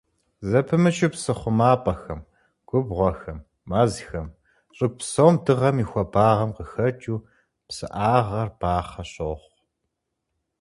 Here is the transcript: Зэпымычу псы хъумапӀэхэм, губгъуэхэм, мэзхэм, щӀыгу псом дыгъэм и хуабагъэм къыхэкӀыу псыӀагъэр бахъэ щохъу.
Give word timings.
Зэпымычу 0.49 1.09
псы 1.13 1.33
хъумапӀэхэм, 1.39 2.21
губгъуэхэм, 2.67 3.39
мэзхэм, 3.69 4.27
щӀыгу 4.75 4.97
псом 4.99 5.33
дыгъэм 5.43 5.77
и 5.83 5.85
хуабагъэм 5.89 6.49
къыхэкӀыу 6.55 7.23
псыӀагъэр 7.67 8.49
бахъэ 8.59 9.03
щохъу. 9.11 9.51